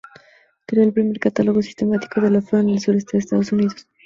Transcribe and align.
Creó 0.65 0.81
el 0.83 0.93
primer 0.93 1.19
catálogo 1.19 1.61
sistemático 1.61 2.19
de 2.21 2.31
la 2.31 2.41
flora 2.41 2.63
en 2.63 2.71
el 2.71 2.79
sureste 2.79 3.11
de 3.11 3.19
Estados 3.19 3.51
Unidos. 3.51 3.87